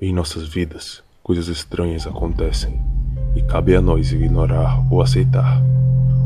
Em 0.00 0.12
nossas 0.12 0.48
vidas, 0.48 1.04
coisas 1.22 1.46
estranhas 1.46 2.04
acontecem 2.04 2.80
e 3.36 3.42
cabe 3.42 3.76
a 3.76 3.80
nós 3.80 4.10
ignorar 4.10 4.84
ou 4.90 5.00
aceitar. 5.00 5.62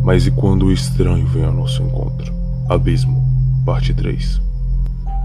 Mas 0.03 0.27
e 0.27 0.31
quando 0.31 0.65
o 0.65 0.73
estranho 0.73 1.27
vem 1.27 1.45
ao 1.45 1.53
nosso 1.53 1.83
encontro? 1.83 2.33
Abismo, 2.67 3.23
parte 3.67 3.93
3. 3.93 4.41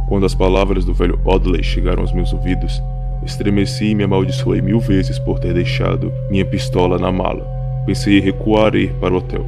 Quando 0.09 0.25
as 0.25 0.35
palavras 0.35 0.83
do 0.83 0.93
velho 0.93 1.17
Audley 1.23 1.63
chegaram 1.63 2.01
aos 2.01 2.11
meus 2.11 2.33
ouvidos, 2.33 2.83
estremeci 3.25 3.86
e 3.86 3.95
me 3.95 4.04
amaldiçoei 4.04 4.62
mil 4.62 4.82
vezes 4.82 5.18
por 5.20 5.39
ter 5.39 5.54
deixado 5.54 6.12
minha 6.30 6.44
pistola 6.44 7.00
na 7.00 7.14
mala. 7.14 7.48
Pensei 7.86 8.18
em 8.18 8.21
recuar 8.21 8.75
e 8.75 8.84
ir 8.84 8.94
para 8.96 9.14
o 9.14 9.18
hotel, 9.20 9.46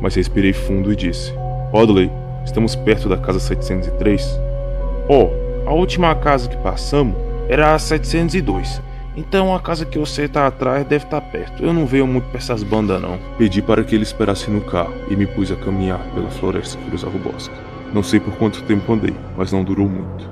mas 0.00 0.16
respirei 0.16 0.52
fundo 0.52 0.92
e 0.92 0.96
disse: 0.96 1.32
Audley, 1.72 2.10
estamos 2.44 2.74
perto 2.74 3.08
da 3.08 3.16
casa 3.16 3.38
703. 3.38 4.36
Oh, 5.08 5.28
a 5.64 5.72
última 5.72 6.12
casa 6.16 6.48
que 6.48 6.56
passamos 6.56 7.31
era 7.52 7.74
a 7.74 7.78
702. 7.78 8.80
Então 9.14 9.54
a 9.54 9.60
casa 9.60 9.84
que 9.84 9.98
você 9.98 10.26
tá 10.26 10.46
atrás 10.46 10.86
deve 10.86 11.04
estar 11.04 11.20
tá 11.20 11.26
perto. 11.26 11.62
Eu 11.62 11.74
não 11.74 11.84
venho 11.84 12.06
muito 12.06 12.24
pra 12.28 12.38
essas 12.38 12.62
bandas 12.62 13.00
não. 13.02 13.18
Pedi 13.36 13.60
para 13.60 13.84
que 13.84 13.94
ele 13.94 14.04
esperasse 14.04 14.50
no 14.50 14.62
carro 14.62 14.94
e 15.10 15.14
me 15.14 15.26
pus 15.26 15.52
a 15.52 15.56
caminhar 15.56 15.98
pela 16.14 16.30
floresta 16.30 16.78
que 16.78 16.88
cruzava 16.88 17.14
o 17.14 17.20
bosque. 17.20 17.54
Não 17.92 18.02
sei 18.02 18.18
por 18.18 18.34
quanto 18.36 18.62
tempo 18.62 18.90
andei, 18.90 19.14
mas 19.36 19.52
não 19.52 19.62
durou 19.62 19.86
muito. 19.86 20.30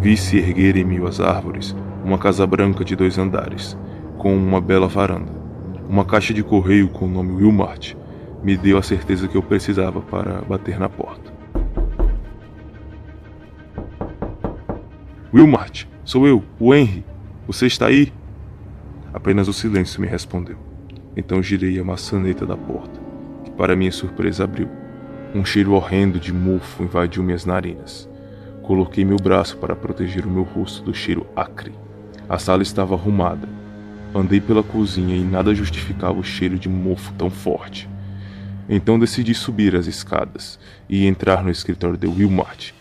Vi 0.00 0.16
se 0.16 0.38
erguer 0.38 0.76
em 0.76 0.84
meio 0.84 1.08
às 1.08 1.18
árvores 1.18 1.74
uma 2.04 2.18
casa 2.18 2.46
branca 2.46 2.84
de 2.84 2.94
dois 2.94 3.18
andares, 3.18 3.76
com 4.16 4.32
uma 4.32 4.60
bela 4.60 4.86
varanda. 4.86 5.32
Uma 5.88 6.04
caixa 6.04 6.32
de 6.32 6.44
correio 6.44 6.88
com 6.88 7.06
o 7.06 7.08
nome 7.08 7.32
Wilmart 7.32 7.94
me 8.44 8.56
deu 8.56 8.78
a 8.78 8.82
certeza 8.82 9.26
que 9.26 9.36
eu 9.36 9.42
precisava 9.42 10.00
para 10.00 10.40
bater 10.42 10.78
na 10.78 10.88
porta. 10.88 11.32
Wilmart, 15.34 15.84
sou 16.08 16.26
eu, 16.26 16.42
o 16.58 16.74
Henry. 16.74 17.04
Você 17.46 17.66
está 17.66 17.88
aí? 17.88 18.10
Apenas 19.12 19.46
o 19.46 19.52
silêncio 19.52 20.00
me 20.00 20.06
respondeu. 20.06 20.56
Então 21.14 21.42
girei 21.42 21.78
a 21.78 21.84
maçaneta 21.84 22.46
da 22.46 22.56
porta, 22.56 22.98
que 23.44 23.50
para 23.50 23.76
minha 23.76 23.92
surpresa 23.92 24.44
abriu. 24.44 24.70
Um 25.34 25.44
cheiro 25.44 25.74
horrendo 25.74 26.18
de 26.18 26.32
mofo 26.32 26.82
invadiu 26.82 27.22
minhas 27.22 27.44
narinas. 27.44 28.08
Coloquei 28.62 29.04
meu 29.04 29.18
braço 29.18 29.58
para 29.58 29.76
proteger 29.76 30.24
o 30.24 30.30
meu 30.30 30.44
rosto 30.44 30.82
do 30.82 30.94
cheiro 30.94 31.26
acre. 31.36 31.74
A 32.26 32.38
sala 32.38 32.62
estava 32.62 32.94
arrumada. 32.94 33.46
Andei 34.14 34.40
pela 34.40 34.62
cozinha 34.62 35.14
e 35.14 35.22
nada 35.22 35.54
justificava 35.54 36.18
o 36.18 36.24
cheiro 36.24 36.58
de 36.58 36.70
mofo 36.70 37.12
tão 37.18 37.28
forte. 37.28 37.86
Então 38.66 38.98
decidi 38.98 39.34
subir 39.34 39.76
as 39.76 39.86
escadas 39.86 40.58
e 40.88 41.06
entrar 41.06 41.44
no 41.44 41.50
escritório 41.50 41.98
de 41.98 42.06
Wilmart. 42.06 42.72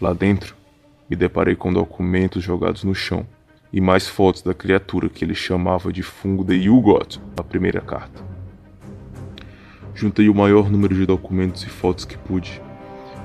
Lá 0.00 0.14
dentro, 0.14 0.61
me 1.08 1.16
deparei 1.16 1.54
com 1.54 1.72
documentos 1.72 2.42
jogados 2.42 2.84
no 2.84 2.94
chão 2.94 3.26
e 3.72 3.80
mais 3.80 4.08
fotos 4.08 4.42
da 4.42 4.52
criatura 4.52 5.08
que 5.08 5.24
ele 5.24 5.34
chamava 5.34 5.92
de 5.92 6.02
fungo 6.02 6.44
de 6.44 6.54
Yugot 6.54 7.20
na 7.36 7.42
primeira 7.42 7.80
carta. 7.80 8.22
Juntei 9.94 10.28
o 10.28 10.34
maior 10.34 10.70
número 10.70 10.94
de 10.94 11.06
documentos 11.06 11.62
e 11.62 11.68
fotos 11.68 12.04
que 12.04 12.16
pude. 12.16 12.60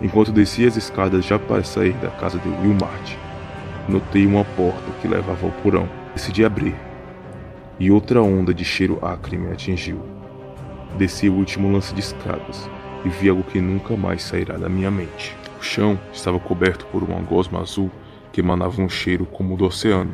Enquanto 0.02 0.32
descia 0.32 0.68
as 0.68 0.78
escadas 0.78 1.26
já 1.26 1.40
para 1.40 1.64
sair 1.64 1.94
da 1.94 2.10
casa 2.10 2.38
de 2.38 2.48
Wilmart, 2.48 3.16
notei 3.90 4.26
uma 4.26 4.44
porta 4.44 4.92
que 5.02 5.08
levava 5.08 5.46
ao 5.46 5.52
porão. 5.64 5.90
Decidi 6.14 6.44
abrir, 6.44 6.76
e 7.80 7.92
outra 7.92 8.22
onda 8.22 8.54
de 8.54 8.66
cheiro 8.66 9.00
acre 9.02 9.38
me 9.38 9.52
atingiu. 9.52 10.02
Desci 10.98 11.30
o 11.30 11.34
último 11.34 11.72
lance 11.72 11.94
de 11.94 12.00
escadas 12.00 12.70
e 13.06 13.10
vi 13.10 13.30
algo 13.30 13.44
que 13.44 13.62
nunca 13.62 13.96
mais 13.96 14.24
sairá 14.24 14.58
da 14.58 14.68
minha 14.68 14.90
mente. 14.90 15.36
O 15.60 15.64
chão 15.64 16.00
estava 16.14 16.40
coberto 16.40 16.86
por 16.88 17.04
uma 17.04 17.20
gosma 17.20 17.62
azul 17.62 17.90
que 18.32 18.42
emanava 18.42 18.82
um 18.82 18.88
cheiro 18.88 19.26
como 19.26 19.56
o 19.56 19.58
do 19.58 19.66
oceano. 19.66 20.14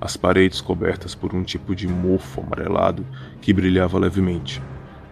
As 0.00 0.16
paredes 0.16 0.60
cobertas 0.60 1.14
por 1.14 1.34
um 1.34 1.42
tipo 1.42 1.74
de 1.74 1.86
mofo 1.86 2.40
amarelado 2.40 3.04
que 3.40 3.52
brilhava 3.52 3.98
levemente. 3.98 4.62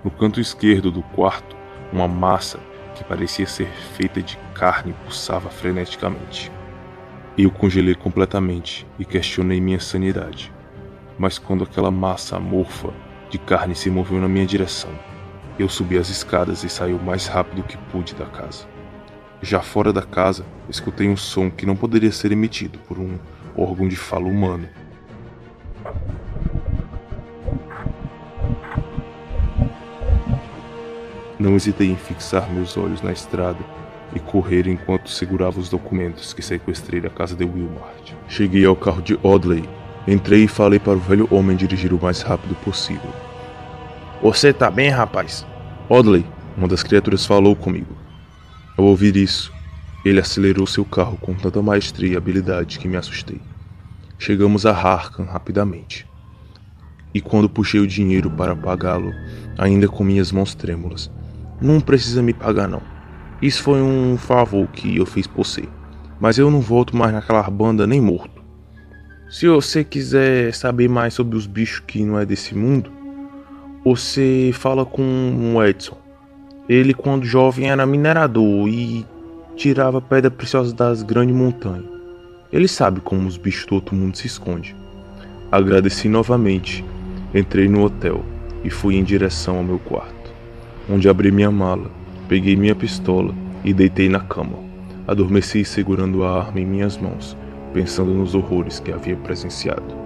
No 0.03 0.11
canto 0.11 0.41
esquerdo 0.41 0.91
do 0.91 1.03
quarto, 1.03 1.55
uma 1.93 2.09
massa 2.09 2.59
que 2.95 3.05
parecia 3.05 3.47
ser 3.47 3.69
feita 3.97 4.23
de 4.23 4.39
carne 4.55 4.95
pulsava 5.05 5.51
freneticamente. 5.51 6.51
Eu 7.37 7.51
congelei 7.51 7.95
completamente 7.95 8.87
e 8.99 9.05
questionei 9.05 9.61
minha 9.61 9.81
sanidade. 9.81 10.51
Mas 11.19 11.39
quando 11.39 11.65
aquela 11.65 11.91
massa 11.91 12.37
amorfa 12.37 12.95
de 13.29 13.39
carne 13.39 13.75
se 13.75 13.91
moveu 13.91 14.19
na 14.21 14.29
minha 14.29 14.47
direção, 14.47 14.91
eu 15.59 15.69
subi 15.69 15.99
as 15.99 16.09
escadas 16.09 16.65
e 16.65 16.69
saí 16.69 16.95
o 16.95 17.03
mais 17.03 17.27
rápido 17.27 17.63
que 17.63 17.77
pude 17.91 18.15
da 18.15 18.27
casa. 18.27 18.76
Já 19.47 19.61
fora 19.61 19.93
da 19.93 20.03
casa, 20.03 20.45
escutei 20.69 21.09
um 21.09 21.17
som 21.17 21.49
que 21.49 21.65
não 21.65 21.77
poderia 21.77 22.11
ser 22.11 22.33
emitido 22.33 22.81
por 22.81 22.99
um 22.99 23.17
órgão 23.57 23.87
de 23.87 23.95
fala 23.95 24.27
humano. 24.27 24.69
Não 31.39 31.55
hesitei 31.55 31.89
em 31.89 31.97
fixar 31.97 32.51
meus 32.51 32.77
olhos 32.77 33.01
na 33.03 33.13
estrada 33.13 33.61
e 34.17 34.19
correr 34.19 34.67
enquanto 34.67 35.09
segurava 35.09 35.61
os 35.61 35.69
documentos 35.69 36.35
que 36.35 36.43
sequestrei 36.43 37.01
da 37.01 37.09
casa 37.09 37.37
de 37.37 37.45
Wilmart. 37.45 38.15
Cheguei 38.27 38.67
ao 38.67 38.75
carro 38.75 39.01
de 39.01 39.17
Audley, 39.23 39.63
entrei 40.09 40.43
e 40.43 40.49
falei 40.49 40.81
para 40.81 40.95
o 40.95 40.99
velho 40.99 41.29
homem 41.31 41.57
dirigir 41.57 41.93
o 41.93 42.03
mais 42.03 42.21
rápido 42.21 42.57
possível. 42.65 43.13
Você 44.21 44.53
tá 44.53 44.73
bem, 44.73 44.89
rapaz? 44.89 45.47
Audley, 45.89 46.27
uma 46.57 46.67
das 46.67 46.83
criaturas 46.83 47.25
falou 47.25 47.55
comigo. 47.55 48.06
Ao 48.77 48.85
ouvir 48.85 49.17
isso, 49.17 49.53
ele 50.05 50.21
acelerou 50.21 50.67
seu 50.67 50.85
carro 50.85 51.17
com 51.17 51.35
tanta 51.35 51.63
maestria 51.63 52.13
e 52.13 52.17
habilidade 52.17 52.79
que 52.79 52.87
me 52.87 52.97
assustei. 52.97 53.41
Chegamos 54.19 54.67
a 54.67 54.71
Harkan 54.71 55.25
rapidamente. 55.25 56.07
E 57.15 57.21
quando 57.21 57.49
puxei 57.49 57.81
o 57.81 57.87
dinheiro 57.87 58.31
para 58.31 58.55
pagá-lo, 58.55 59.15
ainda 59.57 59.89
com 59.89 60.05
minhas 60.05 60.31
mãos 60.31 60.55
trêmulas, 60.55 61.11
não 61.59 61.81
precisa 61.81 62.23
me 62.23 62.35
pagar 62.35 62.69
não. 62.69 62.83
Isso 63.41 63.63
foi 63.63 63.81
um 63.81 64.19
favor 64.19 64.67
que 64.69 64.99
eu 64.99 65.07
fiz 65.07 65.27
por 65.27 65.45
você. 65.45 65.67
Mas 66.21 66.37
eu 66.37 66.51
não 66.51 66.61
volto 66.61 66.95
mais 66.95 67.13
naquela 67.13 67.43
banda 67.49 67.87
nem 67.87 68.01
morto. 68.01 68.43
Se 69.31 69.49
você 69.49 69.83
quiser 69.83 70.53
saber 70.53 70.89
mais 70.89 71.15
sobre 71.15 71.37
os 71.37 71.47
bichos 71.47 71.81
que 71.81 72.05
não 72.05 72.19
é 72.19 72.27
desse 72.27 72.55
mundo, 72.55 72.93
você 73.83 74.51
fala 74.53 74.85
com 74.85 75.55
o 75.55 75.65
Edson. 75.65 76.06
Ele, 76.69 76.93
quando 76.93 77.25
jovem, 77.25 77.71
era 77.71 77.87
minerador 77.87 78.69
e 78.69 79.07
tirava 79.55 80.01
pedra 80.01 80.31
preciosa 80.31 80.75
das 80.75 81.03
grandes 81.03 81.35
montanhas. 81.35 81.85
Ele 82.53 82.67
sabe 82.67 83.01
como 83.01 83.29
os 83.29 83.37
bichos 83.37 83.67
do 83.67 83.75
outro 83.77 83.95
mundo 83.95 84.17
se 84.17 84.27
escondem. 84.27 84.75
Agradeci 85.51 86.09
novamente, 86.09 86.85
entrei 87.35 87.69
no 87.69 87.85
hotel 87.85 88.25
e 88.65 88.71
fui 88.71 88.97
em 88.97 89.05
direção 89.05 89.59
ao 89.59 89.65
meu 89.65 89.79
quarto, 89.79 90.33
onde 90.91 91.09
abri 91.09 91.31
minha 91.31 91.51
mala, 91.51 91.91
peguei 92.29 92.57
minha 92.57 92.75
pistola 92.75 93.33
e 93.65 93.73
deitei 93.73 94.09
na 94.09 94.21
cama. 94.21 94.59
Adormeci 95.07 95.65
segurando 95.65 96.25
a 96.25 96.41
arma 96.41 96.61
em 96.61 96.67
minhas 96.67 96.99
mãos, 96.99 97.37
pensando 97.73 98.13
nos 98.13 98.35
horrores 98.35 98.81
que 98.81 98.91
havia 98.91 99.17
presenciado. 99.17 100.06